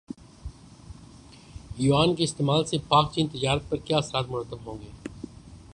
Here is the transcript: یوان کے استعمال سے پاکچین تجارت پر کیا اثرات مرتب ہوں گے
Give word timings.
یوان 1.77 2.15
کے 2.15 2.23
استعمال 2.23 2.65
سے 2.65 2.77
پاکچین 2.87 3.27
تجارت 3.27 3.69
پر 3.69 3.77
کیا 3.77 3.97
اثرات 3.97 4.29
مرتب 4.29 4.65
ہوں 4.65 4.77
گے 4.81 4.89